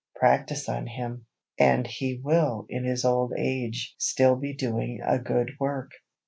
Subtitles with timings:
[0.15, 1.27] Practise on him,
[1.59, 5.91] and he will in his old age still be doing a good work.